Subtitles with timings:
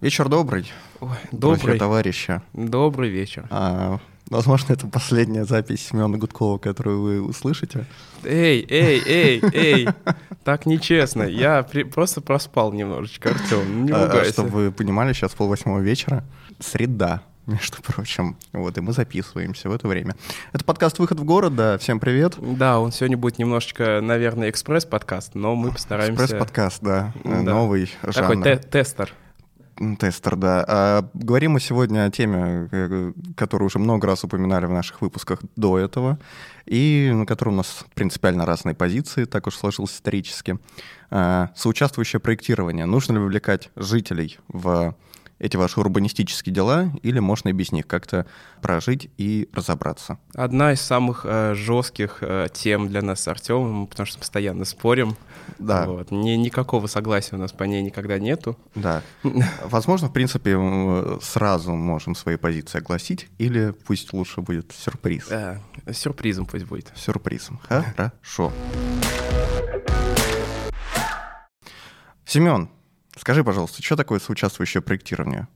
[0.00, 0.72] Вечер добрый.
[1.00, 1.78] Ой, добрый.
[1.78, 2.42] товарища.
[2.54, 3.46] Добрый вечер.
[3.50, 3.98] А,
[4.30, 7.84] возможно, это последняя запись Семена Гудкова, которую вы услышите.
[8.24, 9.88] Эй, эй, эй, эй,
[10.44, 11.24] так нечестно.
[11.24, 11.82] Я при...
[11.82, 16.24] просто проспал немножечко, Артем, не а, Чтобы вы понимали, сейчас полвосьмого вечера,
[16.60, 18.36] среда, между прочим.
[18.52, 20.14] Вот, и мы записываемся в это время.
[20.52, 22.34] Это подкаст «Выход в город», да, всем привет.
[22.38, 26.24] Да, он сегодня будет немножечко, наверное, экспресс-подкаст, но мы постараемся...
[26.24, 27.40] Экспресс-подкаст, да, да.
[27.40, 28.14] новый жанр.
[28.14, 29.12] Такой те тестер.
[29.98, 30.64] Тестер, да.
[30.68, 35.40] А, говорим мы сегодня о теме, э, которую уже много раз упоминали в наших выпусках
[35.56, 36.18] до этого,
[36.66, 40.58] и на которой у нас принципиально разные позиции, так уж сложилось исторически.
[41.10, 42.84] А, соучаствующее проектирование.
[42.84, 44.94] Нужно ли вовлекать жителей в
[45.40, 48.26] эти ваши урбанистические дела, или можно и без них как-то
[48.62, 50.18] прожить и разобраться?
[50.34, 55.16] Одна из самых э, жестких э, тем для нас с Артемом, потому что постоянно спорим.
[55.58, 55.86] Да.
[55.86, 56.10] Вот.
[56.10, 58.56] Ни, никакого согласия у нас по ней никогда нету.
[58.74, 59.02] Да.
[59.64, 60.58] Возможно, в принципе,
[61.22, 65.28] сразу можем свои позиции огласить, или пусть лучше будет сюрприз.
[65.28, 65.58] Да,
[65.90, 66.92] сюрпризом пусть будет.
[66.94, 67.58] Сюрпризом.
[67.68, 68.52] Хорошо.
[72.26, 72.68] Семен,
[73.16, 75.48] Скажи, пожалуйста, что такое соучаствующее проектирование?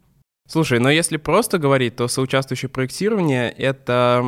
[0.47, 4.23] Слушай, но если просто говорить, то соучаствующее проектирование— это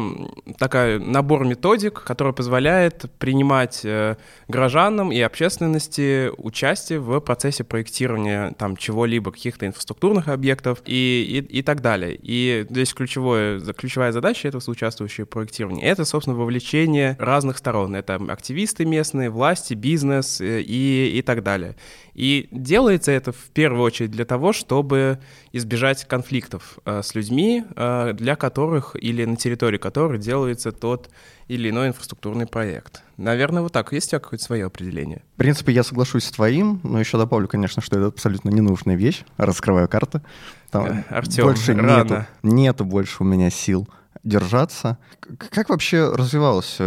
[0.58, 4.16] такой набор методик, который позволяет принимать э,
[4.48, 11.62] гражданам и общественности участие в процессе проектирования там чего-либо, каких-то инфраструктурных объектов и, и, и
[11.62, 12.18] так далее.
[12.22, 17.94] И здесь ключевое, ключевая задача этого соучаствующего проектирования— это, собственно, вовлечение разных сторон.
[17.94, 21.76] Это активисты местные, власти, бизнес э, и, и так далее.
[22.14, 25.18] И делается это в первую очередь для того, чтобы
[25.52, 31.10] избежать конфликтов э, с людьми, э, для которых или на территории которых делается тот
[31.48, 33.02] или иной инфраструктурный проект.
[33.16, 33.92] Наверное, вот так.
[33.92, 35.22] Есть у тебя какое-то свое определение?
[35.34, 39.24] В принципе, я соглашусь с твоим, но еще добавлю, конечно, что это абсолютно ненужная вещь.
[39.36, 40.22] Раскрываю карты.
[40.70, 42.02] Там э, Артем, больше рано.
[42.02, 43.88] Нету, нету больше у меня сил
[44.24, 44.98] держаться.
[45.20, 46.78] Как вообще развивалось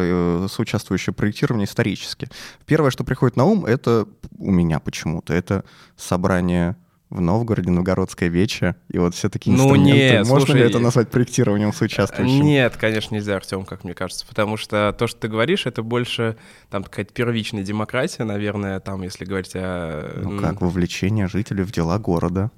[0.52, 2.28] соучаствующее проектирование исторически?
[2.66, 4.06] Первое, что приходит на ум, это
[4.38, 5.64] у меня почему-то, это
[5.96, 6.76] собрание
[7.10, 9.90] в Новгороде, Новгородское вече, и вот все такие инструменты.
[9.90, 12.44] Ну нет, Можно слушай, ли это назвать проектированием соучаствующим?
[12.44, 16.38] Нет, конечно, нельзя, Артем, как мне кажется, потому что то, что ты говоришь, это больше
[16.70, 20.22] там какая-то первичная демократия, наверное, там, если говорить о...
[20.24, 22.52] Ну как, вовлечение жителей в дела города.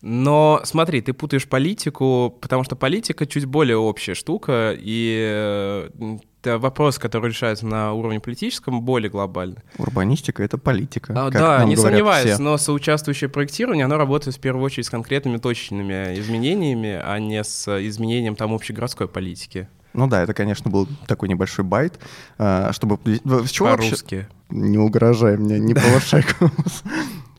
[0.00, 6.98] Но смотри, ты путаешь политику, потому что политика чуть более общая штука, и это вопрос,
[6.98, 9.58] который решается на уровне политическом, более глобальный.
[9.78, 11.12] Урбанистика— это политика.
[11.16, 12.42] А, да, не сомневаюсь, все.
[12.42, 17.68] но соучаствующее проектирование, оно работает в первую очередь с конкретными точечными изменениями, а не с
[17.86, 19.68] изменением там общегородской политики.
[19.94, 21.98] Ну да, это, конечно, был такой небольшой байт,
[22.38, 22.98] а, чтобы...
[22.98, 24.26] По-русски.
[24.48, 26.82] Не угрожай мне, не повышай голос.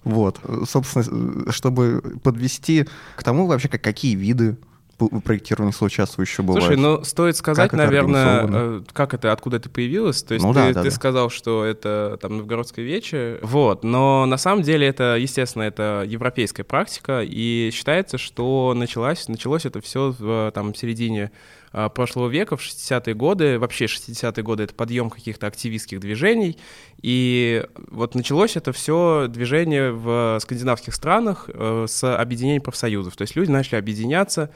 [0.04, 2.86] Вот, собственно, чтобы подвести
[3.16, 4.58] к тому вообще, как, какие виды
[4.98, 6.66] проектирования соучаствующего бывают.
[6.66, 10.24] Слушай, ну стоит сказать, как наверное, э, как это, откуда это появилось.
[10.24, 10.96] То есть ну, ты, да, да, ты да.
[10.96, 16.64] сказал, что это там Новгородское вече, вот, но на самом деле это, естественно, это европейская
[16.64, 21.32] практика, и считается, что началось, началось это все в там, середине
[21.76, 26.60] а, прошлого века, в 60-е годы, вообще 60-е годы это подъем каких-то активистских движений,
[27.02, 33.36] и вот началось это все движение в скандинавских странах э, с объединением профсоюзов, то есть
[33.36, 34.52] люди начали объединяться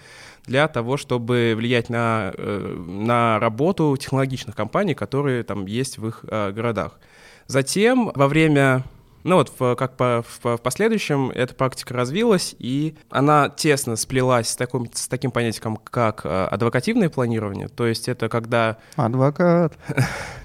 [0.45, 6.25] для того, чтобы влиять на, э, на работу технологичных компаний, которые там есть в их
[6.27, 6.99] э, городах.
[7.47, 8.83] Затем во время
[9.23, 14.49] ну вот, в, как по, в, в последующем эта практика развилась, и она тесно сплелась
[14.49, 17.67] с, таким, с таким понятием, как э, адвокативное планирование.
[17.67, 18.77] То есть это когда...
[18.95, 19.73] Адвокат.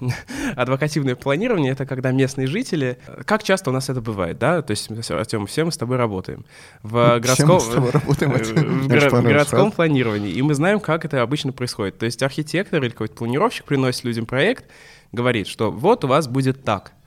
[0.57, 2.99] Адвокативное планирование— это когда местные жители...
[3.25, 4.63] Как часто у нас это бывает, да?
[4.63, 6.45] То есть, Артем, все мы с тобой работаем.
[6.83, 10.33] В городском, в городском планировании.
[10.33, 11.99] И мы знаем, как это обычно происходит.
[11.99, 14.65] То есть архитектор или какой-то планировщик приносит людям проект,
[15.13, 16.93] говорит, что вот у вас будет так—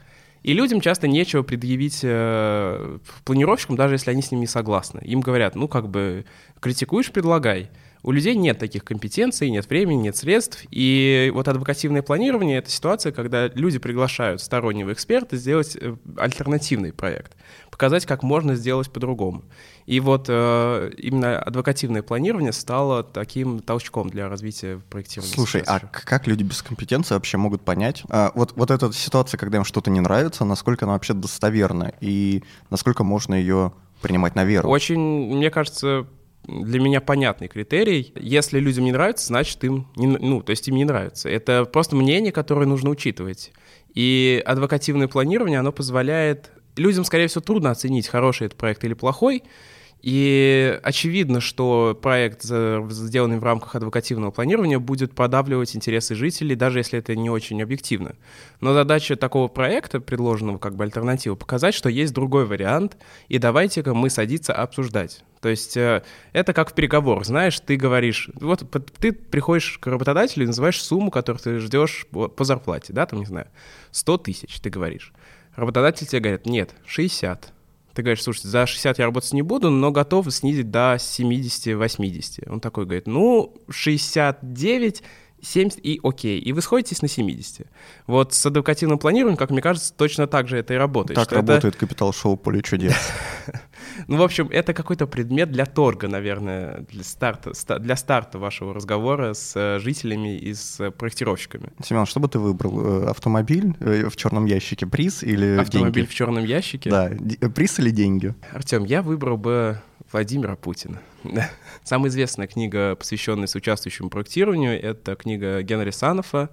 [0.45, 5.00] и людям часто нечего предъявить э, планировщикам, даже если они с ними согласны.
[5.03, 6.25] Им говорят, ну, как бы,
[6.59, 7.71] критикуешь, предлагай.
[8.06, 10.63] У людей нет таких компетенций, нет времени, нет средств.
[10.69, 17.36] И вот адвокативное планирование— это ситуация, когда люди приглашают стороннего эксперта сделать э, альтернативный проект,
[17.72, 19.46] показать, как можно сделать по-другому.
[19.88, 25.34] И вот э, именно адвокативное планирование стало таким толчком для развития проектирования.
[25.34, 28.04] Слушай, а как люди без компетенции вообще могут понять?
[28.10, 32.44] А, вот, вот эта ситуация, когда им что-то не нравится, насколько она вообще достоверна и
[32.69, 33.74] насколько можно ее
[34.04, 34.69] принимать на веру?
[34.69, 35.00] Очень,
[35.36, 36.06] мне кажется,
[36.47, 38.13] для меня понятный критерий.
[38.15, 41.30] Если людям не нравится, значит им не, ну, то есть им не нравится.
[41.30, 43.51] Это просто мнение, которое нужно учитывать.
[43.94, 46.51] И адвокативное планирование, оно позволяет...
[46.77, 49.44] Людям, скорее всего, трудно оценить, хороший это проект или плохой,
[50.06, 57.00] и очевидно, что проект, сделанный в рамках адвокативного планирования, будет продавливать интересы жителей, даже если
[57.00, 58.13] это не очень объективно.
[58.62, 62.98] Но задача такого проекта, предложенного как бы альтернативу, показать, что есть другой вариант,
[63.30, 65.24] и давайте-ка мы садиться обсуждать.
[65.42, 66.04] То есть э,
[66.34, 68.63] это как в переговорах, знаешь, ты говоришь, вот
[69.00, 73.25] ты приходишь к работодателю и называешь сумму, которую ты ждешь по зарплате, да, там, не
[73.25, 73.48] знаю,
[73.90, 75.13] 100 тысяч, ты говоришь.
[75.56, 77.55] Работодатель тебе говорит, нет, 60.
[77.95, 82.51] Ты говоришь, слушайте, за 60 я работать не буду, но готов снизить до 70-80.
[82.51, 85.01] Он такой говорит, ну, 69
[85.42, 87.68] 70 и окей, и вы сходитесь на 70.
[88.07, 91.15] Вот с адвокативным планированием, как мне кажется, точно так же это и работает.
[91.15, 91.77] Так работает это...
[91.77, 92.95] капитал-шоу «Поле чудес».
[94.07, 99.33] Ну, в общем, это какой-то предмет для торга, наверное, для старта, для старта вашего разговора
[99.33, 101.69] с э, жителями и с проектировщиками.
[101.83, 103.03] Семен, что бы ты выбрал?
[103.03, 106.09] Э, автомобиль э, в черном ящике, приз или Автомобиль деньги?
[106.09, 106.89] в черном ящике?
[106.89, 107.11] Да,
[107.49, 108.33] приз или деньги?
[108.51, 111.01] Артем, я выбрал бы Владимира Путина.
[111.83, 116.49] Самая известная книга, посвященная соучаствующему проектированию, это книга Генри Санофа,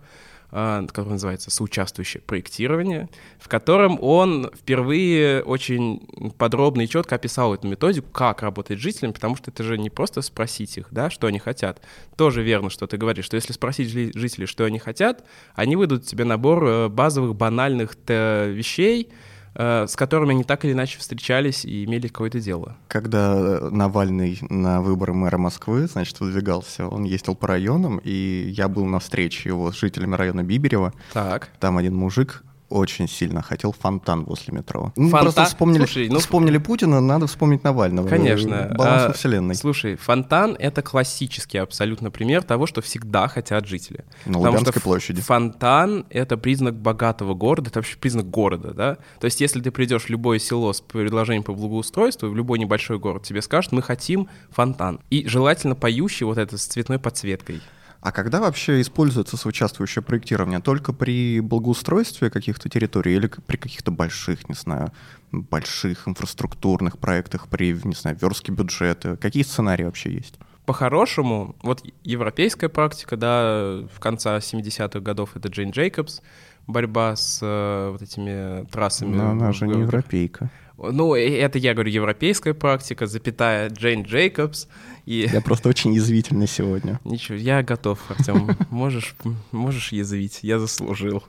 [0.53, 3.09] который называется «Соучаствующее проектирование»,
[3.39, 6.07] в котором он впервые очень
[6.37, 9.89] подробно и четко описал эту методику, как работать с жителями, потому что это же не
[9.89, 11.81] просто спросить их, да, что они хотят.
[12.17, 16.25] Тоже верно, что ты говоришь, что если спросить жителей, что они хотят, они выдадут тебе
[16.25, 22.09] набор э, базовых банальных вещей, Э, с которыми они так или иначе встречались и имели
[22.09, 22.77] какое-то дело.
[22.89, 28.69] Когда э, Навальный на выборы мэра Москвы, значит, выдвигался, он ездил по районам, и я
[28.69, 30.93] был на встрече его с жителями района Биберева.
[31.13, 31.51] Так.
[31.61, 34.93] Там один мужик очень сильно хотел фонтан возле метро.
[34.97, 35.21] Ну, фонтан?
[35.21, 38.09] Просто вспомнили, слушай, ну, вспомнили Путина, надо вспомнить Навального.
[38.09, 38.73] Конечно.
[38.77, 39.55] Баланс а, вселенной.
[39.55, 44.05] Слушай, фонтан— это классический абсолютно пример того, что всегда хотят жители.
[44.27, 45.21] На Лубянской площади.
[45.21, 48.99] Фонтан— это признак богатого города, это вообще признак города, да?
[49.21, 52.99] То есть если ты придешь в любое село с предложением по благоустройству, в любой небольшой
[52.99, 55.01] город, тебе скажут, мы хотим фонтан.
[55.11, 57.61] И желательно поющий вот это с цветной подсветкой.
[58.03, 60.59] А когда вообще используется соучаствующее проектирование?
[60.59, 64.93] Только при благоустройстве каких-то территорий или при каких-то больших, не знаю,
[65.31, 69.17] больших инфраструктурных проектах, при, не знаю, верстке бюджета?
[69.17, 70.35] Какие сценарии вообще есть?
[70.67, 76.23] По-хорошему, вот европейская практика, да, в конце 70-х годов это Джейн Джейкобс,
[76.67, 79.15] борьба с э, вот этими трассами.
[79.15, 80.51] Но она же не европейка.
[80.77, 84.69] Ну, это я говорю европейская практика, запятая Джейн Джейкобс.
[85.07, 85.29] И...
[85.33, 87.01] Я просто очень язвительный сегодня.
[87.05, 88.57] Ничего, я готов, Артем.
[88.71, 89.15] Можешь,
[89.51, 91.23] можешь язвить, я заслужил.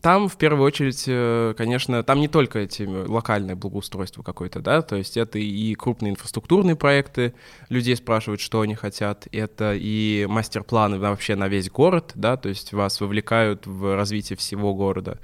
[0.00, 4.94] Там, в первую очередь, э, конечно, там не только эти локальное благоустройство какое-то, да, то
[4.94, 7.34] есть это и крупные инфраструктурные проекты,
[7.68, 12.72] людей спрашивают, что они хотят, это и мастер-планы вообще на весь город, да, то есть
[12.72, 15.18] вас вовлекают в развитие всего города.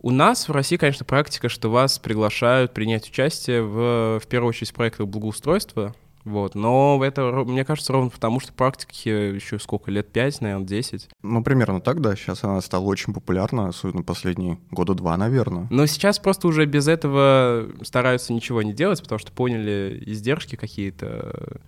[0.00, 4.70] У нас в России, конечно, практика, что вас приглашают принять участие в, в первую очередь,
[4.70, 5.94] в проектах благоустройства,
[6.24, 6.54] вот.
[6.54, 11.08] Но это, мне кажется, ровно потому, что практики еще сколько, лет пять, наверное, десять.
[11.22, 12.14] Ну, примерно так, да.
[12.16, 15.66] Сейчас она стала очень популярна, особенно последние года два, наверное.
[15.70, 21.60] Но сейчас просто уже без этого стараются ничего не делать, потому что поняли издержки какие-то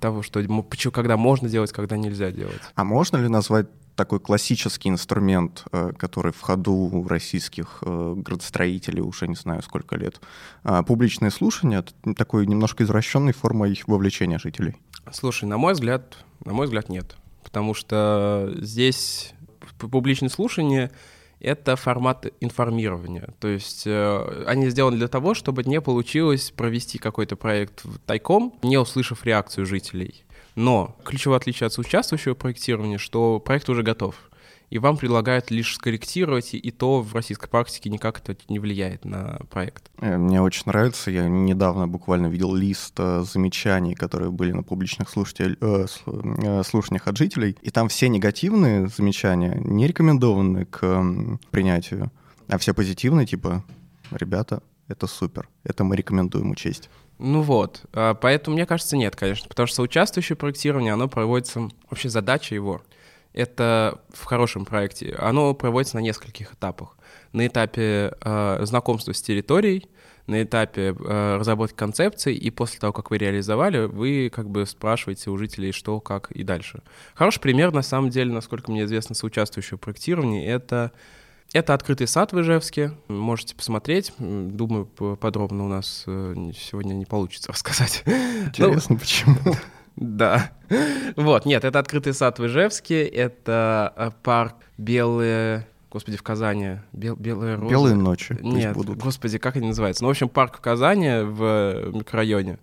[0.00, 0.42] того, что
[0.92, 2.62] когда можно делать, когда нельзя делать.
[2.74, 9.02] А можно ли назвать такой классический инструмент, э, который в ходу у российских э, градостроителей
[9.02, 10.20] уже не знаю сколько лет.
[10.64, 14.76] А публичное слушание— это такой немножко извращенной формой вовлечения жителей.
[15.12, 17.16] Слушай, на мой взгляд, на мой взгляд, нет.
[17.44, 19.34] Потому что здесь
[19.78, 20.90] публичное слушание—
[21.40, 23.34] это формат информирования.
[23.40, 28.78] То есть э, они сделаны для того, чтобы не получилось провести какой-то проект тайком, не
[28.78, 30.24] услышав реакцию жителей.
[30.54, 34.14] Но ключевое отличие от соучаствующего проектирования, что проект уже готов.
[34.74, 39.38] И вам предлагают лишь скорректировать, и то в российской практике никак это не влияет на
[39.48, 39.88] проект.
[40.00, 41.12] Э, мне очень нравится.
[41.12, 45.86] Я недавно буквально видел лист э, замечаний, которые были на публичных слушатель, э,
[46.64, 47.56] слушаниях от жителей.
[47.62, 50.80] И там все негативные замечания не рекомендованы к
[51.52, 52.10] принятию,
[52.48, 53.62] а все позитивные, типа,
[54.10, 56.90] ребята, это супер, это мы рекомендуем учесть.
[57.18, 62.08] Ну вот, а, поэтому мне кажется, нет, конечно, потому что соучаствующее проектирование, оно проводится, вообще
[62.08, 62.82] задача его,
[63.34, 66.96] это в хорошем проекте, оно проводится на нескольких этапах.
[67.32, 69.88] На этапе э, знакомства с территорией,
[70.26, 75.30] на этапе э, разработки концепции, и после того, как вы реализовали, вы как бы спрашиваете
[75.30, 76.82] у жителей, что, как и дальше.
[77.14, 80.92] Хороший пример, на самом деле, насколько мне известно, соучаствующего проектирования, это
[81.52, 82.92] это открытый сад в Ижевске.
[83.06, 84.12] Можете посмотреть.
[84.18, 88.02] Думаю, подробно у нас э, сегодня не получится рассказать.
[88.06, 89.36] Интересно, ну, почему?
[89.96, 90.50] Да.
[91.16, 97.14] Вот, нет, это открытый сад в Ижевске, это э, парк Белые господи, в Казани, Бел,
[97.14, 97.70] Белые розы.
[97.70, 98.36] Белые ночи.
[98.40, 98.98] Нет, будут.
[98.98, 100.02] господи, как они называются?
[100.02, 102.58] Ну, в общем, парк в Казани в микрорайоне.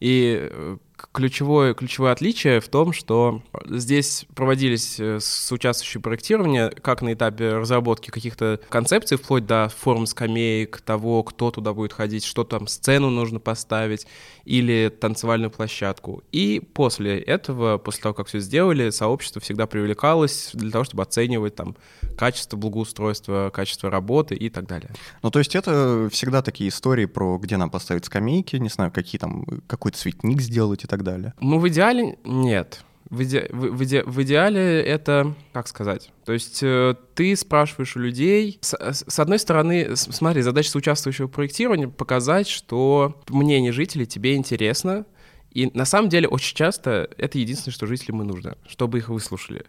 [0.00, 0.76] И э,
[1.12, 7.54] ключевое, ключевое отличие в том, что здесь проводились э, с участвующие проектирования как на этапе
[7.54, 13.10] разработки каких-то концепций, вплоть до форм скамеек, того, кто туда будет ходить, что там сцену
[13.10, 14.06] нужно поставить
[14.44, 16.22] или танцевальную площадку.
[16.32, 21.54] И после этого, после того, как все сделали, сообщество всегда привлекалось для того, чтобы оценивать
[21.54, 21.76] там
[22.16, 24.90] качество благоустройства, качество работы и так далее.
[25.22, 29.18] Ну, то есть это всегда такие истории про где нам поставить скамейки, не знаю, какие
[29.18, 31.34] там, какой цветник сделать и так далее.
[31.40, 32.84] Ну, в идеале нет.
[33.10, 33.48] В, иде...
[33.50, 34.02] в, иде...
[34.04, 39.38] в идеале это, как сказать, то есть э, ты спрашиваешь у людей, с, с одной
[39.38, 45.04] стороны, смотри, задача соучаствующего проектирования показать, что мнение жителей тебе интересно,
[45.50, 49.66] и на самом деле очень часто это единственное, что жителям и нужно, чтобы их выслушали.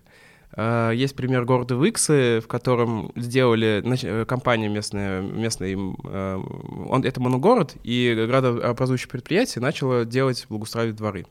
[0.55, 6.43] Э, есть пример города Виксы, в котором сделали э, компания местная, местная э,
[6.89, 11.25] он, это моногород, и градообразующее предприятие начало делать благоустраивать дворы.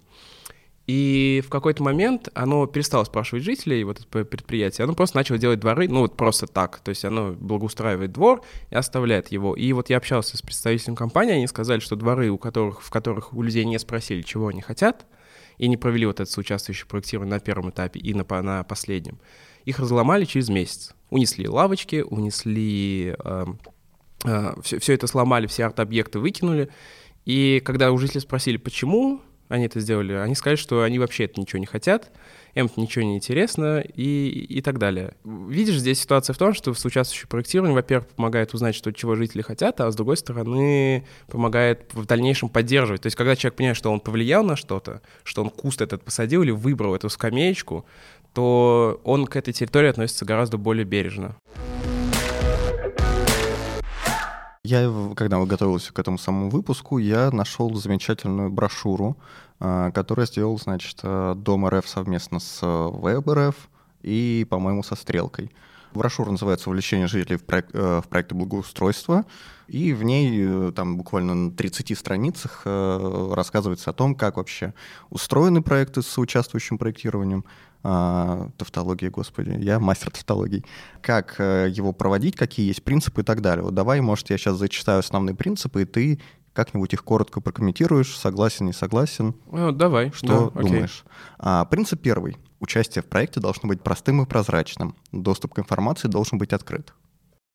[0.86, 5.58] И в какой-то момент оно перестало спрашивать жителей, вот это предприятие, оно просто начало делать
[5.58, 9.56] дворы, ну вот просто так, то есть оно благоустраивает двор и оставляет его.
[9.56, 13.32] И вот я общался с представителем компании, они сказали, что дворы, у которых, в которых
[13.32, 15.06] у людей не спросили, чего они хотят,
[15.58, 19.18] и не провели вот это соучаствующее проектирование на первом этапе и на, на последнем,
[19.64, 20.94] их разломали через месяц.
[21.10, 23.14] Унесли лавочки, унесли...
[23.24, 23.46] Э,
[24.24, 26.68] э, все, все это сломали, все арт-объекты выкинули.
[27.24, 31.40] И когда у жителей спросили, почему они это сделали, они сказали, что они вообще это
[31.40, 32.10] ничего не хотят,
[32.54, 35.14] им ничего не интересно и, и так далее.
[35.24, 39.42] Видишь, здесь ситуация в том, что в соучаствующее проектирование, во-первых, помогает узнать, что чего жители
[39.42, 43.02] хотят, а с другой стороны, помогает в дальнейшем поддерживать.
[43.02, 46.42] То есть, когда человек понимает, что он повлиял на что-то, что он куст этот посадил
[46.42, 47.84] или выбрал эту скамеечку,
[48.32, 51.36] то он к этой территории относится гораздо более бережно.
[54.66, 59.18] Я, когда готовился к этому самому выпуску, я нашел замечательную брошюру,
[59.60, 63.54] а, которую сделал, значит, э, Дом РФ совместно с э, ВЭБ
[64.02, 65.50] и, по-моему, со Стрелкой.
[65.92, 69.26] Брошюра называется «Увлечение жителей в, проект, э, в проекты благоустройства»,
[69.68, 74.74] и в ней там буквально на 30 страницах рассказывается о том, как вообще
[75.08, 77.44] устроены проекты с участвующим проектированием,
[77.86, 80.64] а, тавтология, господи, я мастер тавтологий,
[81.02, 83.62] как э, его проводить, какие есть принципы и так далее.
[83.62, 86.18] Вот давай, может, я сейчас зачитаю основные принципы, и ты
[86.54, 89.34] как-нибудь их коротко прокомментируешь, согласен, не согласен.
[89.52, 90.12] Ну, давай.
[90.12, 91.04] Что да, думаешь?
[91.38, 92.38] А, принцип первый.
[92.58, 94.96] Участие в проекте должно быть простым и прозрачным.
[95.12, 96.94] Доступ к информации должен быть открыт.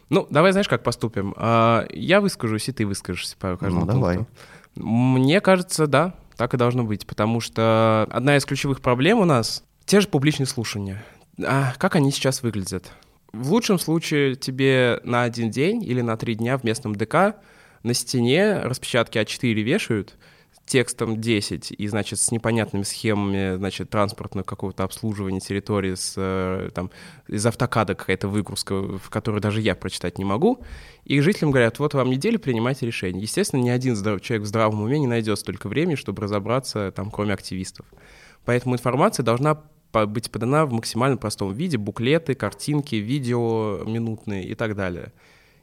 [0.09, 1.33] Ну, давай, знаешь, как поступим?
[1.37, 4.27] А, я выскажусь, и ты выскажешься по каждому Ну, давай.
[4.75, 9.63] Мне кажется, да, так и должно быть, потому что одна из ключевых проблем у нас
[9.89, 11.03] те же публичные слушания.
[11.43, 12.91] А как они сейчас выглядят?
[13.33, 17.37] В лучшем случае тебе на один день или на три дня в местном ДК
[17.81, 20.15] на стене распечатки А4 вешают,
[20.67, 26.91] текстом 10 и, значит, с непонятными схемами, значит, транспортного какого-то обслуживания территории с, э, там,
[27.27, 30.63] из автокада какая-то выгрузка, в которую даже я прочитать не могу.
[31.03, 33.23] И жителям говорят, вот вам неделю, принимайте решение.
[33.23, 34.21] Естественно, ни один здрав...
[34.21, 37.87] человек в здравом уме не найдет столько времени, чтобы разобраться, там, кроме активистов.
[38.45, 44.75] Поэтому информация должна быть подана в максимально простом виде, буклеты, картинки, видео минутные и так
[44.75, 45.13] далее.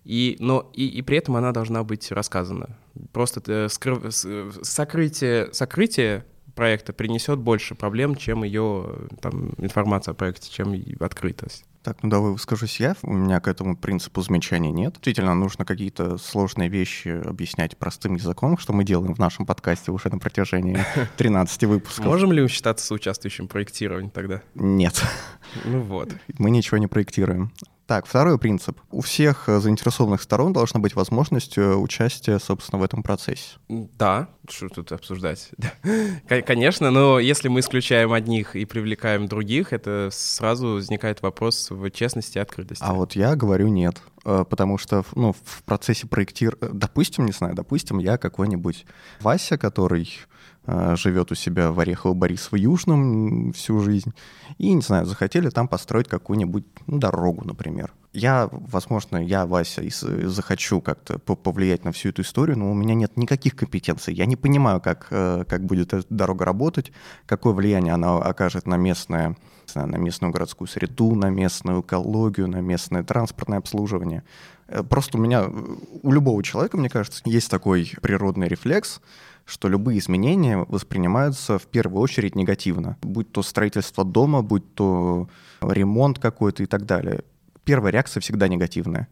[0.04, 2.78] И, но и, и при этом она должна быть рассказана.
[3.12, 4.14] Просто э, скрыв,
[4.62, 11.64] сокрытие, сокрытие проекта принесет больше проблем, чем ее там, информация о проекте, чем открытость.
[11.86, 12.96] Так, ну давай выскажусь я.
[13.02, 14.94] У меня к этому принципу замечаний нет.
[14.94, 20.08] Действительно, нужно какие-то сложные вещи объяснять простым языком, что мы делаем в нашем подкасте уже
[20.08, 20.80] на протяжении
[21.16, 22.04] 13 выпусков.
[22.04, 24.42] Можем ли мы считаться соучаствующим в проектировании тогда?
[24.56, 25.00] Нет.
[25.64, 26.12] Ну вот.
[26.38, 27.52] Мы ничего не проектируем.
[27.86, 28.80] Так, второй принцип.
[28.90, 33.58] У всех э, заинтересованных сторон должна быть возможность э, участия, собственно, в этом процессе.
[33.68, 35.50] Да, что тут обсуждать?
[36.46, 42.38] Конечно, но если мы исключаем одних и привлекаем других, это сразу возникает вопрос в честности
[42.38, 42.82] и открытости.
[42.84, 44.02] А вот я говорю нет.
[44.24, 48.84] э, потому что ну, в процессе проектирования, допустим, не знаю, допустим, я какой-нибудь
[49.20, 50.10] Вася, который
[50.66, 54.12] живет у себя в Орехово-Борисово-Южном всю жизнь,
[54.58, 57.92] и, не знаю, захотели там построить какую-нибудь ну, дорогу, например.
[58.16, 62.94] Я, возможно, я, Вася, и захочу как-то повлиять на всю эту историю, но у меня
[62.94, 64.14] нет никаких компетенций.
[64.14, 66.92] Я не понимаю, как, э, как будет эта дорога работать,
[67.26, 69.36] какое влияние она окажет на местное
[69.74, 74.22] на местную городскую среду, на местную экологию, на местное транспортное обслуживание.
[74.68, 75.50] Э, просто у меня,
[76.02, 79.02] у любого человека, мне кажется, есть такой природный рефлекс,
[79.44, 82.96] что любые изменения воспринимаются в первую очередь негативно.
[83.02, 85.28] Будь то строительство дома, будь то
[85.60, 87.22] ремонт какой-то и так далее
[87.66, 89.08] первая реакция всегда негативная.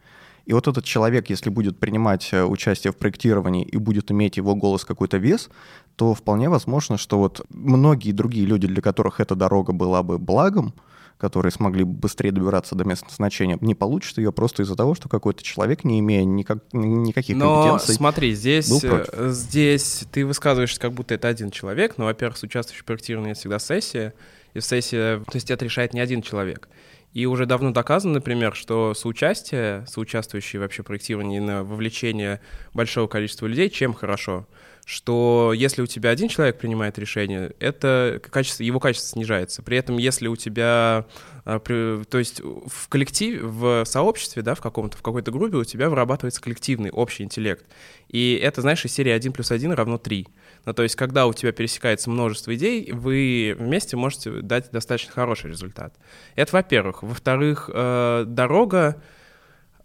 [0.46, 4.54] И вот этот человек, если будет принимать э, участие в проектировании и будет иметь его
[4.54, 5.48] голос какой-то вес,
[5.96, 10.74] то вполне возможно, что вот многие другие люди, для которых эта дорога была бы благом,
[11.16, 15.08] которые смогли бы быстрее добираться до места назначения, не получат ее просто из-за того, что
[15.08, 20.92] какой-то человек, не имея никак, никаких но компетенций, смотри, здесь, э, здесь ты высказываешься, как
[20.92, 24.12] будто это один человек, но, во-первых, с участвующим в проектировании всегда сессия,
[24.52, 26.68] и в сессии, то есть это решает не один человек.
[27.14, 32.40] И уже давно доказано, например, что соучастие, соучаствующие вообще проектирование на вовлечение
[32.74, 34.48] большого количества людей, чем хорошо?
[34.84, 39.62] Что если у тебя один человек принимает решение, это качество, его качество снижается.
[39.62, 41.06] При этом, если у тебя,
[41.46, 45.88] а, то есть в коллективе, в сообществе, да, в каком-то, в какой-то группе у тебя
[45.88, 47.64] вырабатывается коллективный общий интеллект.
[48.08, 50.26] И это, знаешь, из серии 1 плюс 1 равно 3.
[50.66, 55.50] Ну, то есть, когда у тебя пересекается множество идей, вы вместе можете дать достаточно хороший
[55.50, 55.94] результат.
[56.36, 57.02] Это, во-первых.
[57.02, 59.02] Во-вторых, э, дорога,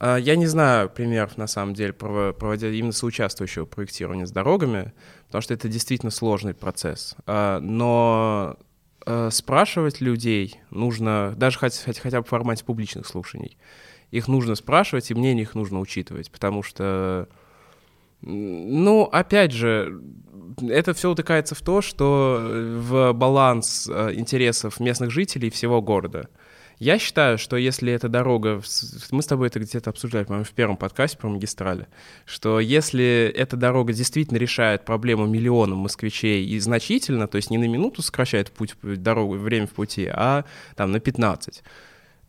[0.02, 4.94] я не знаю примеров, на самом деле, проводя именно соучаствующего проектирования с дорогами,
[5.28, 7.16] потому что это действительно сложный процесс.
[7.28, 8.58] Э, но
[9.06, 13.58] э, спрашивать людей нужно, даже хотя, хотя бы в формате публичных слушаний,
[14.12, 17.28] их нужно спрашивать, и мнение их нужно учитывать, потому что
[18.22, 20.02] ну, опять же,
[20.62, 26.28] это все утыкается в то, что в баланс э, интересов местных жителей всего города.
[26.80, 28.62] Я считаю, что если эта дорога...
[29.12, 31.88] Мы с тобой это где-то обсуждали, по-моему, в первом подкасте про магистрали,
[32.26, 37.68] что если эта дорога действительно решает проблему миллионам москвичей и значительно, то есть не на
[37.68, 40.46] минуту сокращает путь, дорогу, время в пути, а
[40.78, 41.64] там на 15,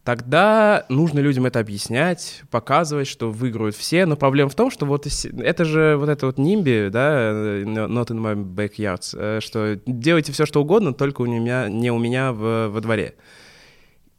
[0.03, 4.05] тогда нужно людям это объяснять, показывать, что выиграют все.
[4.05, 8.19] Но проблема в том, что вот это же вот это вот нимби, да, not in
[8.19, 12.69] my backyard, э, что делайте все, что угодно, только у меня, не у меня в,
[12.69, 13.15] во дворе.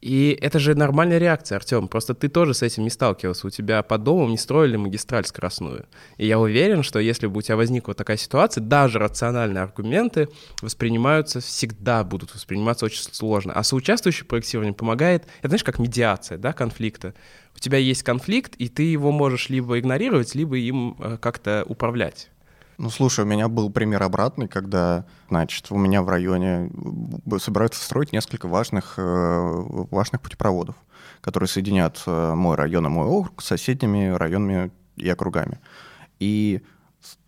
[0.02, 1.88] И это же нормальная реакция, Артем.
[1.88, 3.46] Просто ты тоже с этим не сталкивался.
[3.46, 5.86] У тебя под домом не строили магистраль скоростную.
[6.18, 10.28] И я уверен, что если бы у тебя возникла такая ситуация, даже рациональные аргументы
[10.64, 13.54] воспринимаются, всегда будут восприниматься очень сложно.
[13.54, 17.14] А соучаствующее проектирование помогает, это знаешь, как медиация, да, конфликта.
[17.56, 22.32] У тебя есть конфликт, и ты его можешь либо игнорировать, либо им э, как-то управлять.
[22.82, 26.72] Ну, слушай, у меня был пример обратный, когда, значит, у меня в районе
[27.38, 29.02] собираются строить несколько важных, э,
[29.92, 30.74] важных путепроводов,
[31.22, 35.60] которые соединят э, мой район и мой округ с соседними районами и округами.
[36.20, 36.64] И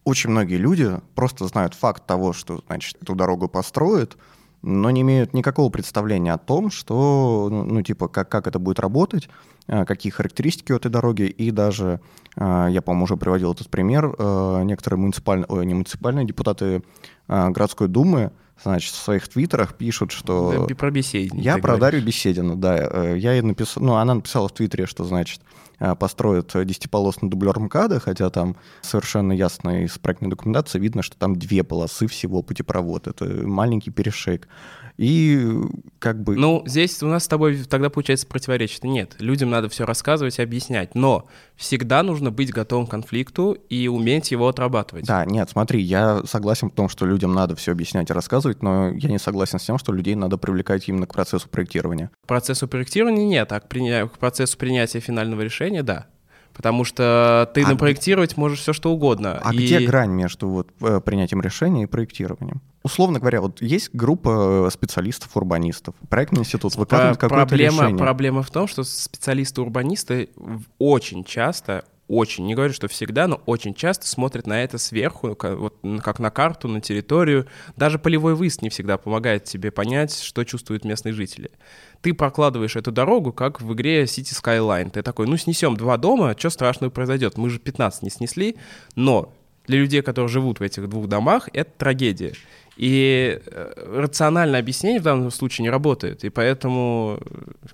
[0.03, 4.17] очень многие люди просто знают факт того, что, значит, эту дорогу построят,
[4.63, 8.79] но не имеют никакого представления о том, что, ну, ну типа, как, как это будет
[8.79, 9.29] работать,
[9.67, 11.99] э, какие характеристики у этой дороги, и даже,
[12.37, 16.81] э, я, по-моему, уже приводил этот пример, э, некоторые муниципальные, ой, не муниципальные депутаты
[17.27, 20.67] городской думы, значит, в своих твиттерах пишут, что...
[20.67, 21.39] Да, про Беседина.
[21.39, 23.13] Я про Дарью Беседину, да.
[23.13, 25.41] Я ей написал, ну, она написала в твиттере, что, значит,
[25.99, 31.63] построят десятиполосный дублер МКАДа, хотя там совершенно ясно из проектной документации видно, что там две
[31.63, 33.07] полосы всего путепровод.
[33.07, 34.47] Это маленький перешейк.
[34.95, 35.43] И
[35.97, 36.35] как бы...
[36.35, 38.79] Ну, здесь у нас с тобой тогда получается противоречие.
[38.83, 43.87] Нет, людям надо все рассказывать и объяснять, но всегда нужно быть готовым к конфликту и
[43.87, 45.05] уметь его отрабатывать.
[45.05, 48.89] Да, нет, смотри, я согласен в том, что людям надо все объяснять и рассказывать, но
[48.89, 52.09] я не согласен с тем, что людей надо привлекать именно к процессу проектирования.
[52.23, 54.07] К процессу проектирования нет, а к, приня...
[54.07, 56.07] к процессу принятия финального решения— да.
[56.53, 59.39] Потому что ты а напроектировать можешь все что угодно.
[59.43, 59.57] А и...
[59.57, 62.61] где грань между вот, э, принятием решения и проектированием?
[62.83, 67.97] Условно говоря, вот есть группа э, специалистов-урбанистов, проектный институт выкладывает какое-то проблема, решение.
[67.97, 70.29] Проблема в том, что специалисты-урбанисты
[70.77, 75.57] очень часто очень, не говорю, что всегда, но очень часто смотрят на это сверху, как,
[75.57, 77.47] вот, как на карту, на территорию.
[77.77, 81.51] Даже полевой выезд не всегда помогает тебе понять, что чувствуют местные жители.
[82.01, 84.89] Ты прокладываешь эту дорогу, как в игре City Skyline.
[84.89, 87.37] Ты такой, ну снесем два дома, что страшного произойдет?
[87.37, 88.57] Мы же 15 не снесли,
[88.95, 89.33] но
[89.65, 92.33] Для людей, которые живут в этих двух домах, это трагедия.
[92.75, 96.23] И э, рациональное объяснение в данном случае не работает.
[96.23, 97.19] И поэтому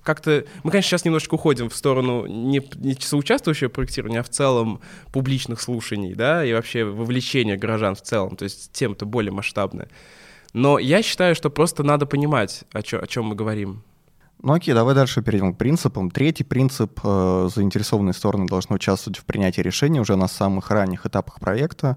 [0.02, 0.44] как-то...
[0.62, 4.80] Мы, конечно, сейчас немножечко уходим в сторону не, не соучаствующего проектирования, а в целом
[5.12, 8.36] публичных слушаний, да, и вообще вовлечения горожан в целом.
[8.36, 9.88] То есть тема-то более масштабная.
[10.52, 13.82] Но я считаю, что просто надо понимать, о, чё, о чем мы говорим.
[14.42, 16.10] Ну окей, давай дальше перейдем к принципам.
[16.10, 21.40] Третий принцип э,— заинтересованные стороны должны участвовать в принятии решений уже на самых ранних этапах
[21.40, 21.96] проекта.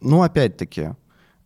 [0.00, 0.90] Ну, опять-таки,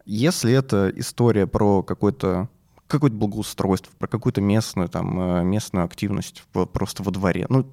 [0.08, 2.48] если это история про какой-то
[2.86, 6.42] какое-то благоустройство, про какую-то местную, там, э, местную активность
[6.72, 7.44] просто во дворе.
[7.50, 7.66] Ну,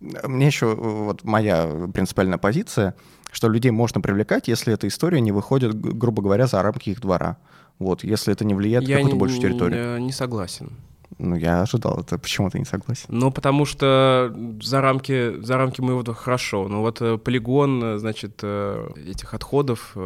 [0.00, 2.96] мне еще вот моя принципиальная позиция,
[3.30, 7.36] что людей можно привлекать, если эта история не выходит, грубо говоря, за рамки их двора.
[7.78, 9.92] Вот, если это не влияет я на какую-то большую территорию.
[9.92, 10.72] Я не согласен.
[11.18, 12.18] Ну, я ожидал это.
[12.18, 13.06] Почему ты не согласен?
[13.08, 16.66] Ну, потому что за рамки, за рамки моего хорошо.
[16.66, 19.96] Ну, вот э, полигон, э, значит, этих отходов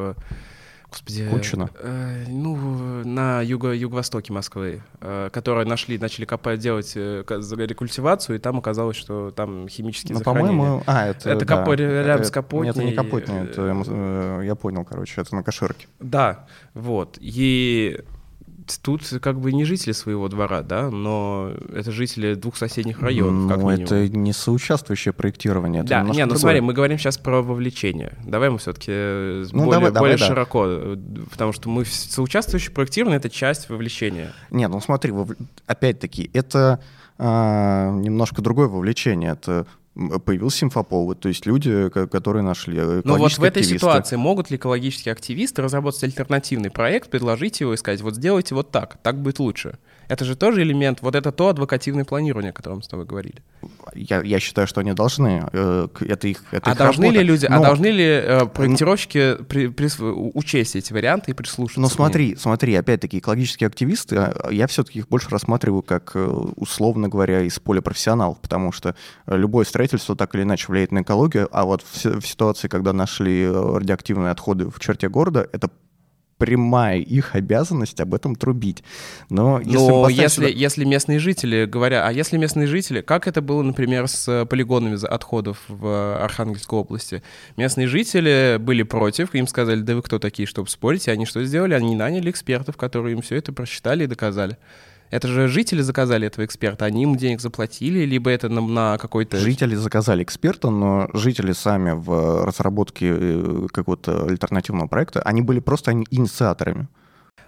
[0.94, 1.70] Господи, Кучина?
[1.80, 2.57] Э, ну,
[3.04, 8.96] на юго, юго-востоке Москвы, э, которые нашли, начали копать, делать э, рекультивацию, и там оказалось,
[8.96, 10.83] что там химические ну, по-моему...
[10.87, 11.57] А, это, это да.
[11.57, 11.72] Капо...
[11.72, 12.70] рядом это, с Капотней.
[12.70, 15.88] Это не Капотня, это, э, я понял, короче, это на Каширке.
[15.98, 17.18] Да, вот.
[17.20, 18.00] И
[18.83, 23.70] тут как бы не жители своего двора, да, но это жители двух соседних районов, ну,
[23.70, 25.83] это не соучаствующее проектирование.
[25.83, 26.38] да, не, ну другое.
[26.38, 28.16] смотри, мы говорим сейчас про вовлечение.
[28.24, 31.22] Давай мы все-таки э, ну, более, давай, более давай, широко, да.
[31.31, 34.33] потому что мы соучаствующее проектирование— это часть вовлечения.
[34.50, 35.12] Нет, ну смотри,
[35.66, 36.81] опять-таки, это
[37.18, 39.33] а, немножко другое вовлечение.
[39.33, 43.78] Это появился инфоповод, то есть люди, которые нашли Но ну вот в этой активисты.
[43.78, 48.70] ситуации могут ли экологические активисты разработать альтернативный проект, предложить его и сказать, вот сделайте вот
[48.70, 49.78] так, так будет лучше?
[50.08, 53.42] Это же тоже элемент, вот это то адвокативное планирование, о котором мы с тобой говорили.
[53.94, 55.48] Я, я считаю, что они должны.
[55.52, 57.20] Э, это их, это а их должны работа.
[57.20, 57.56] ли люди, а Но...
[57.56, 61.80] а должны ли э, проектировщики при, при, учесть эти варианты и прислушаться?
[61.80, 66.24] Ну смотри, смотри, опять-таки экологические активисты, а, я все-таки их больше рассматриваю как, э,
[66.56, 68.94] условно говоря, из поля профессионалов, потому что
[69.26, 73.48] любое строительство так или иначе влияет на экологию, а вот в, в ситуации, когда нашли
[73.48, 75.70] радиоактивные отходы в черте города, это
[76.44, 78.85] прямая их обязанность об этом трубить.
[79.30, 80.48] Но если, Но если, сюда...
[80.48, 85.57] если местные жители говорят, а если местные жители, как это было, например, с полигонами отходов
[85.68, 87.22] в Архангельской области?
[87.57, 91.42] Местные жители были против, им сказали, да вы кто такие, чтобы спорить, и они что
[91.44, 91.72] сделали?
[91.72, 94.59] Они наняли экспертов, которые им все это просчитали и доказали.
[95.10, 99.36] Это же жители заказали этого эксперта, они ему денег заплатили, либо это на, на какой-то...
[99.36, 105.92] Жители заказали эксперта, но жители сами в разработке э, какого-то альтернативного проекта, они были просто
[105.92, 106.88] инициаторами.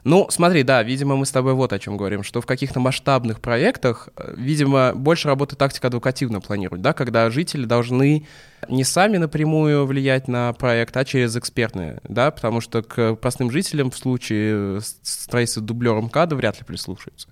[0.04, 3.40] Ну, смотри, да, видимо, мы с тобой вот о чем говорим, что в каких-то масштабных
[3.40, 8.24] проектах, э, видимо, больше работает тактика адвокативно планировать, да, когда жители должны
[8.68, 13.90] не сами напрямую влиять на проект, а через экспертные, да, потому что к простым жителям
[13.90, 17.28] в случае строительства дублером КАДа вряд ли прислушаются.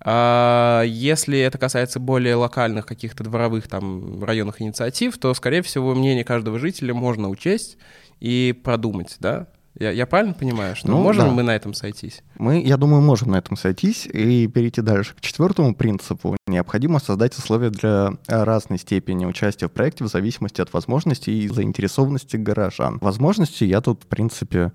[0.00, 6.24] А если это касается более локальных каких-то дворовых там районных инициатив, то, скорее всего, мнение
[6.24, 7.78] каждого жителя можно учесть
[8.20, 11.32] и продумать, да, я, я правильно понимаю, что ну, можем да.
[11.32, 12.22] мы на этом сойтись?
[12.38, 16.36] Мы, я думаю, можем на этом сойтись и перейти дальше к четвертому принципу.
[16.46, 22.36] Необходимо создать условия для разной степени участия в проекте в зависимости от возможностей и заинтересованности
[22.36, 22.98] горожан.
[23.00, 24.72] Возможности я тут, в принципе,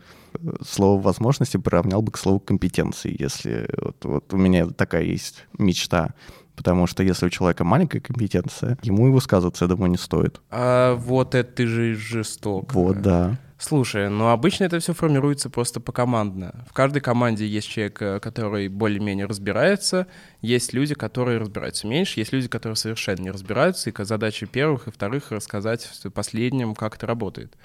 [0.68, 6.14] слово возможности приравнял бы к слову компетенции, если вот, вот у меня такая есть мечта.
[6.56, 10.42] Потому что если у человека маленькая компетенция, ему и высказываться, я думаю, не стоит.
[10.52, 12.74] А вот это ты же жесток.
[12.74, 13.40] Вот, да.
[13.62, 16.66] Слушай, ну обычно это все формируется просто покомандно.
[16.68, 20.08] В каждой команде есть человек, э, который более-менее разбирается,
[20.42, 24.92] есть люди, которые разбираются меньше, есть люди, которые совершенно не разбираются, и задача первых и
[24.92, 27.56] вторых рассказать последним, как это работает.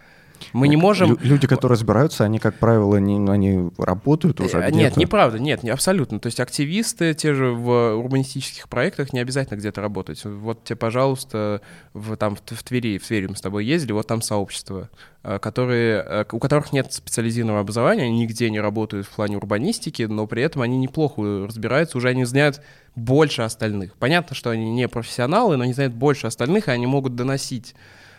[0.53, 1.19] Мы не можем...
[1.23, 5.63] Люди, которые разбираются, они, как правило, не, ну, они работают уже э, Нет, неправда, нет,
[5.63, 6.19] не, абсолютно.
[6.21, 10.25] То есть активисты те же в урбанистических проектах не обязательно где-то работать.
[10.25, 11.61] Вот тебе, пожалуйста,
[11.95, 14.89] в, там, в, Твери, в Твери мы с тобой ездили, вот там сообщество,
[15.23, 20.03] э, которые, э, у которых нет специализированного образования, они нигде не работают в плане урбанистики,
[20.03, 22.63] но при этом они неплохо разбираются, уже они знают
[22.95, 23.95] больше остальных.
[23.97, 27.75] Понятно, что они не профессионалы, но они знают больше остальных, и они могут доносить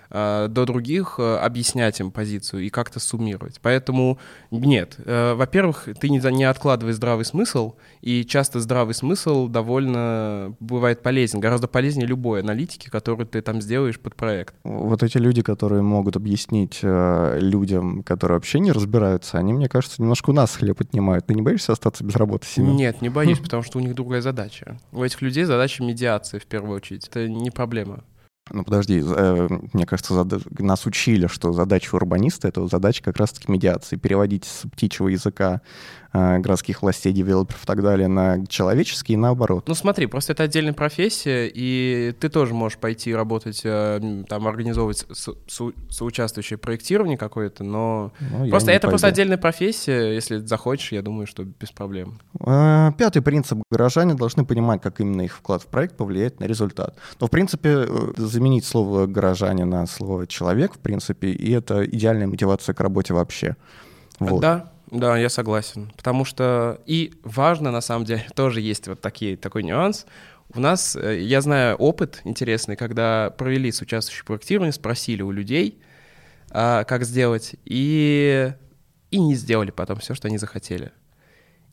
[0.10, 3.60] Э, до других, э, объяснять им позицию и как-то суммировать.
[3.62, 4.18] Поэтому
[4.52, 4.96] нет.
[5.00, 11.40] Э, во-первых, ты не, не откладывай здравый смысл, и часто здравый смысл довольно бывает полезен,
[11.40, 14.56] гораздо полезнее любой аналитики, которую ты там сделаешь под проект.
[14.64, 20.30] Вот эти люди, которые могут объяснить людям, которые вообще не разбираются, они, мне кажется, немножко
[20.30, 21.26] у нас хлеб отнимают.
[21.26, 22.76] Ты не боишься остаться без работы, Семен?
[22.76, 24.80] Нет, не боюсь, потому что у них другая задача.
[24.92, 27.08] У этих людей задача медиации в первую очередь.
[27.08, 28.04] Это не проблема.
[28.52, 30.26] Ну подожди, э, мне кажется,
[30.60, 35.62] нас учили, что задача урбаниста— это задача как раз-таки медиации, переводить с птичьего языка
[36.14, 39.68] городских властей, девелоперов и так далее на человеческие и наоборот.
[39.68, 45.06] Ну смотри, просто это отдельная профессия, и ты тоже можешь пойти работать, э, там, организовывать
[45.12, 48.92] со со соучаствующее проектирование какое-то, но ну, просто это пойду.
[48.92, 52.20] просто отдельная профессия, если захочешь, я думаю, что без проблем.
[52.40, 53.60] Э, пятый принцип.
[53.72, 56.98] Горожане должны понимать, как именно их вклад в проект повлияет на результат.
[57.20, 62.74] Но, в принципе, заменить слово «горожане» на слово «человек», в принципе, и это идеальная мотивация
[62.74, 63.56] к работе вообще.
[64.20, 64.42] Вот.
[64.42, 65.92] Да, да, я согласен.
[65.98, 70.06] Потому что и важно, на самом деле, тоже есть вот такие, такой нюанс.
[70.54, 75.82] У нас, э, я знаю опыт интересный, когда провели соучаствующее проектирование, спросили у людей,
[76.52, 78.54] а, как сделать, и,
[79.12, 80.92] и не сделали потом все, что они захотели.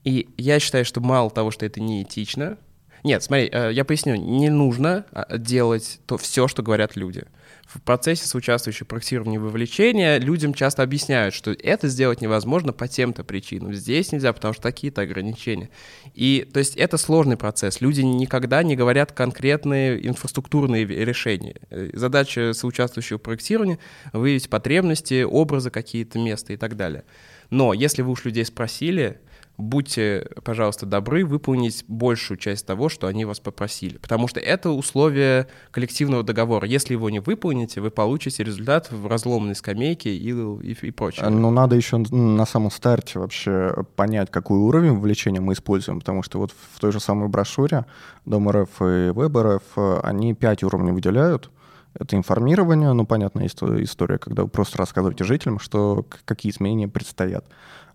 [0.02, 2.58] И я считаю, что мало того, что это неэтично,
[3.04, 7.24] нет, смотри, э, я поясню, не нужно а, делать то все, что говорят люди
[7.66, 13.72] в процессе соучаствующего проектирования вовлечения людям часто объясняют, что это сделать невозможно по тем-то причинам.
[13.72, 15.70] Здесь нельзя, потому что такие-то ограничения.
[16.14, 17.80] И то есть это сложный процесс.
[17.80, 21.56] Люди никогда не говорят конкретные инфраструктурные решения.
[21.70, 23.78] Э, задача соучаствующего проектирования—
[24.12, 27.04] выявить потребности, образы какие-то места и так далее.
[27.50, 29.20] Но если вы уж людей спросили,
[29.56, 33.98] будьте, пожалуйста, добры выполнить большую часть того, что они вас попросили.
[33.98, 36.66] Потому что это условие коллективного договора.
[36.66, 41.28] Если его не выполните, вы получите результат в разломной скамейке и, и, и прочее.
[41.28, 46.38] Ну, надо еще на самом старте вообще понять, какой уровень вовлечения мы используем, потому что
[46.38, 47.86] вот в той же самой брошюре
[48.24, 51.50] Дом РФ и Веб РФ, они пять уровней выделяют.
[51.98, 57.46] Это информирование, ну, понятная история, когда вы просто рассказываете жителям, что какие изменения предстоят.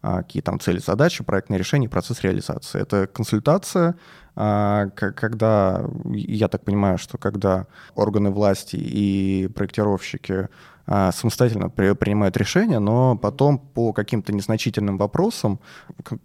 [0.02, 2.82] А, какие там цели, задачи, проектное решение, процесс реализации.
[2.82, 3.96] Это консультация,
[4.36, 10.48] а, когда, я так понимаю, что когда органы власти и проектировщики
[10.91, 15.60] а, самостоятельно принимают решения, но потом по каким-то незначительным вопросам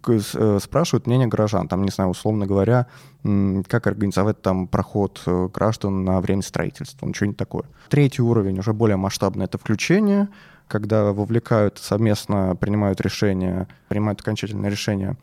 [0.07, 1.67] э, спрашивают мнение горожан.
[1.67, 2.87] Там, не знаю, условно говоря,
[3.21, 7.65] как организовать там проход э, граждан на время строительства, ну, что-нибудь такое.
[7.89, 10.29] Третий уровень, уже более масштабный, это включение—
[10.67, 15.15] когда вовлекают, совместно принимают решения, принимают окончательное решение.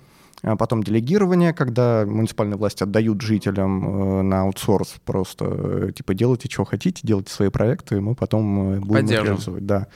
[0.42, 6.48] А потом делегирование, когда муниципальные власти отдают жителям э, на аутсорс просто, э, типа, делайте,
[6.50, 9.66] что хотите, делайте свои проекты, мы потом э, будем реализовывать.
[9.66, 9.86] Да.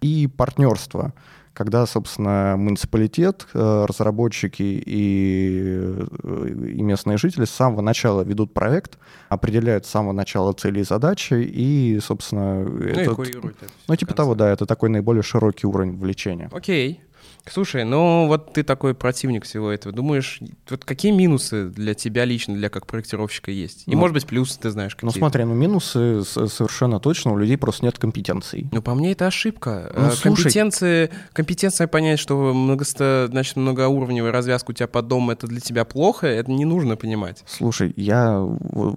[0.00, 1.12] И партнерство
[1.52, 8.98] когда, собственно, муниципалитет, разработчики и, и местные жители с самого начала ведут проект,
[9.30, 12.62] определяют с самого начала цели и задачи, и, собственно...
[12.62, 13.38] Ну, этот, и
[13.88, 16.50] ну типа того, да, это такой наиболее широкий уровень вовлечения.
[16.52, 17.00] Окей.
[17.48, 19.94] Слушай, ну вот ты такой противник всего этого.
[19.94, 23.84] Думаешь, вот какие минусы для тебя лично, для как проектировщика есть?
[23.86, 25.14] И, ну, может быть, плюсы ты знаешь какие -то.
[25.14, 28.68] Ну смотри, ну минусы совершенно точно, у людей просто нет компетенций.
[28.72, 29.92] Ну по мне это ошибка.
[29.96, 30.42] Ну, слушай...
[30.42, 35.84] Компетенции, компетенция понять, что многосто, значит, многоуровневая развязка у тебя под домом, это для тебя
[35.84, 37.44] плохо, это не нужно понимать.
[37.46, 38.44] Слушай, я,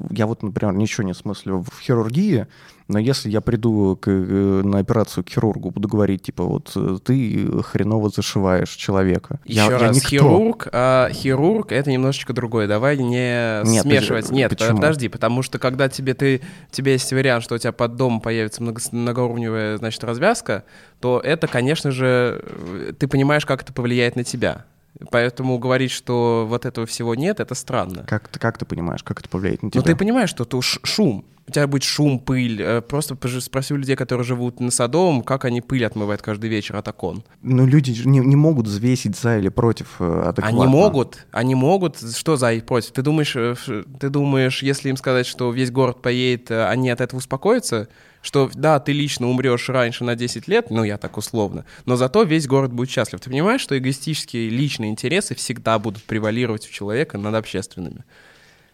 [0.09, 2.47] я вот, например, ничего не смыслю в хирургии,
[2.89, 6.97] но если я приду к, э, на операцию к хирургу, буду говорить, типа, вот э,
[7.03, 9.39] ты хреново зашиваешь человека.
[9.45, 12.67] Еще я, раз, я хирург, а хирург— это немножечко другое.
[12.67, 14.25] Давай не Нет, смешивать.
[14.25, 14.75] Подожди, Нет, почему?
[14.77, 18.21] подожди, потому что когда тебе, ты, у тебя есть вариант, что у тебя под домом
[18.21, 20.63] появится много, многоуровневая, значит, развязка,
[20.99, 24.65] то это, конечно же, э, ты понимаешь, как это повлияет на тебя.
[25.11, 28.03] Поэтому говорить, что вот этого всего нет, это странно.
[28.07, 29.81] Как, ты, как ты понимаешь, как это повлияет на тебя?
[29.81, 31.25] Ну, ты понимаешь, что это шум.
[31.47, 32.61] У тебя будет шум, пыль.
[32.61, 36.75] Э, просто спроси у людей, которые живут на Садовом, как они пыль отмывают каждый вечер
[36.75, 37.23] от окон.
[37.41, 40.63] Ну, люди не, не могут взвесить за или против э, адекватно.
[40.63, 41.25] Они могут.
[41.31, 41.97] Они могут.
[41.97, 42.91] Что за и против?
[42.91, 43.55] Ты думаешь, э,
[43.99, 47.87] ты думаешь, если им сказать, что весь город поедет, они от этого успокоятся?
[48.21, 52.23] Что да, ты лично умрешь раньше на 10 лет, ну я так условно, но зато
[52.23, 53.19] весь город будет счастлив.
[53.19, 58.03] Ты понимаешь, что эгоистические личные интересы всегда будут превалировать у человека над общественными?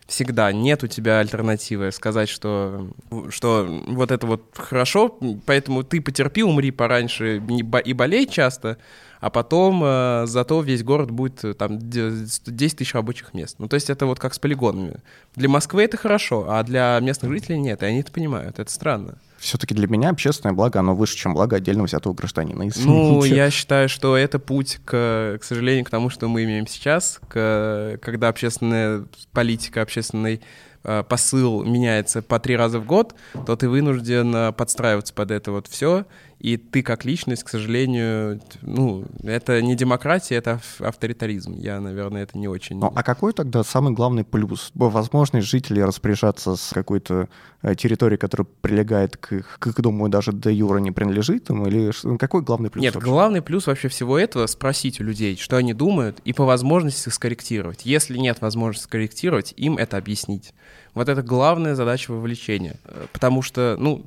[0.08, 2.92] Всегда нет у тебя альтернативы сказать, что,
[3.30, 8.78] что вот это вот хорошо, поэтому ты потерпи, умри пораньше и болей часто,
[9.20, 13.56] а потом э, зато весь город будет э, там 10 тысяч рабочих мест.
[13.58, 14.98] Ну, то есть это вот как с полигонами.
[15.36, 18.60] Для Москвы это хорошо, а для местных жителей нет, и они это понимают.
[18.60, 22.68] Это странно все-таки для меня общественное благо, оно выше, чем благо отдельного взятого гражданина.
[22.68, 22.90] Извините.
[22.90, 27.20] Ну, я считаю, что это путь, к, к сожалению, к тому, что мы имеем сейчас,
[27.30, 30.42] к, когда общественная политика, общественный
[30.84, 33.14] э, посыл меняется по три раза в год,
[33.46, 36.06] то ты вынужден э, подстраиваться под это вот все
[36.40, 41.54] и ты как личность, к сожалению, ну, это не демократия, это авторитаризм.
[41.54, 42.78] Я, наверное, это не очень...
[42.78, 44.72] Ну, а какой тогда самый главный плюс?
[44.76, 47.30] Возможность жителей распоряжаться с какой-то
[47.62, 51.66] э, территорией, которая прилегает к их, к их дому, даже до юра не принадлежит им,
[51.66, 52.84] или ну, какой главный плюс?
[52.84, 53.10] Нет, вообще?
[53.10, 57.86] главный плюс вообще всего этого— спросить у людей, что они думают, и по возможности скорректировать.
[57.86, 60.54] Если нет возможности скорректировать, им это объяснить.
[60.96, 62.78] Вот это главная задача вовлечения.
[62.86, 64.04] Э, потому что, ну,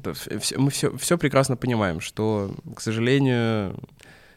[0.57, 3.79] мы все, все прекрасно понимаем, что, к сожалению,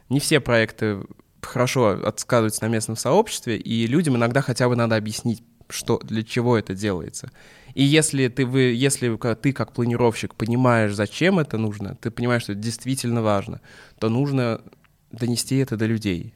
[0.10, 1.00] не все проекты
[1.42, 6.58] хорошо отсказываются на местном сообществе, и людям иногда хотя бы надо объяснить, что, для чего
[6.58, 7.32] это делается.
[7.74, 12.52] И если ты, вы, если ты как планировщик понимаешь, зачем это нужно, ты понимаешь, что
[12.52, 13.62] это действительно важно,
[13.98, 14.62] то нужно
[15.12, 16.34] донести это до людей.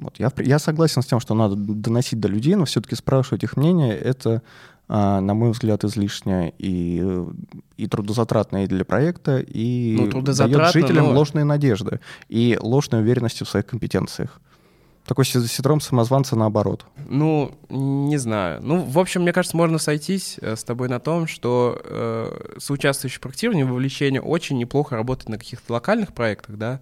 [0.00, 3.56] Вот, я, я согласен с тем, что надо доносить до людей, но все-таки спрашивать их
[3.56, 4.42] мнение— это,
[4.88, 7.04] а, на мой взгляд, излишне и,
[7.76, 11.12] и трудозатратно и для проекта, и ну, дает жителям но...
[11.12, 14.40] ложные надежды и ложной уверенности в своих компетенциях.
[15.04, 16.86] Такой синдром самозванца наоборот.
[17.08, 18.60] Ну, не знаю.
[18.62, 23.20] Ну, в общем, мне кажется, можно сойтись э, с тобой на том, что э, соучаствующее
[23.20, 26.80] проектирование, вовлечение очень неплохо работает на каких-то локальных проектах, да,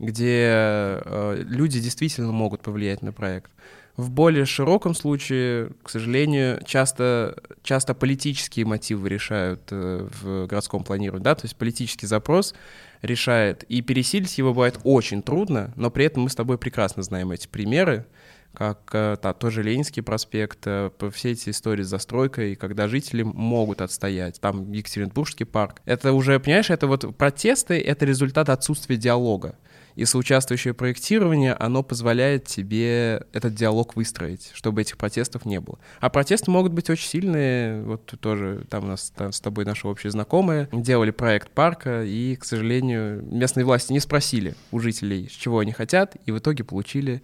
[0.00, 3.52] где э, люди действительно могут повлиять на проект.
[3.96, 11.22] В более широком случае, к сожалению, часто, часто политические мотивы решают э, в городском планировании,
[11.22, 12.54] да, то есть политический запрос
[13.02, 17.30] решает, и пересилить его бывает очень трудно, но при этом мы с тобой прекрасно знаем
[17.30, 18.06] эти примеры,
[18.54, 23.22] как э, та, тот же Ленинский проспект, э, все эти истории с застройкой, когда жители
[23.22, 25.82] могут отстоять, там Екатеринбургский парк.
[25.84, 29.56] Это уже, понимаешь, это вот протесты, это результат отсутствия диалога
[29.94, 35.78] и соучаствующее проектирование, оно позволяет тебе этот диалог выстроить, чтобы этих протестов не было.
[36.00, 37.82] А протесты могут быть очень сильные.
[37.82, 42.36] Вот тоже там у нас там, с тобой наши общие знакомые делали проект парка, и,
[42.36, 47.22] к сожалению, местные власти не спросили у жителей, чего они хотят, и в итоге получили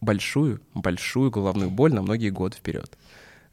[0.00, 2.96] большую, большую головную боль на многие годы вперед.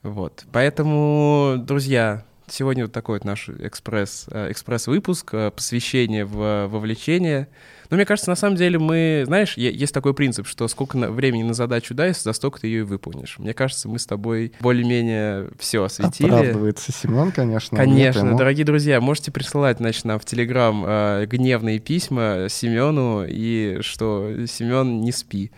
[0.02, 0.46] Вот.
[0.52, 7.48] Поэтому, друзья, сегодня вот такой вот наш экспресс, э, экспресс-выпуск, э, посвящение в вовлечение.
[7.90, 11.54] Но мне кажется, на самом деле мы, знаешь, есть такой принцип, что сколько времени на
[11.54, 13.38] задачу дай, за столько ты ее и выполнишь.
[13.40, 16.28] Мне кажется, мы с тобой более-менее все осветили.
[16.30, 17.78] Оправдывается Семен, конечно.
[17.78, 24.46] Конечно, дорогие друзья, можете присылать, значит, нам в Телеграм э, гневные письма Семену, и что
[24.48, 25.52] Семен не спи.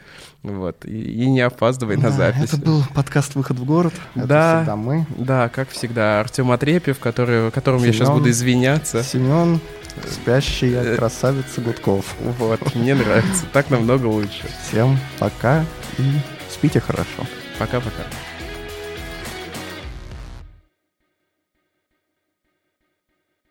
[0.44, 2.54] Вот, и, и не опаздывай да, на запись.
[2.54, 3.94] Это был подкаст «Выход в город».
[4.15, 5.06] Это да, всегда мы.
[5.17, 6.20] Да, как всегда.
[6.20, 9.04] Артем Отрепьев, который, которому Семен, я сейчас буду извиняться.
[9.04, 9.60] Семен,
[9.98, 12.16] э, красавицы Гудков.
[12.20, 13.46] Вот, мне нравится.
[13.54, 14.44] Так намного лучше.
[14.68, 15.66] Всем пока
[15.98, 16.04] и
[16.50, 17.26] спите хорошо.
[17.58, 18.04] Пока-пока.